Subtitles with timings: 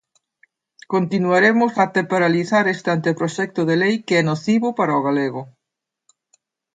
[0.93, 5.41] Continuaremos até paralizar este anteproxecto de lei que é nocivo para o galego.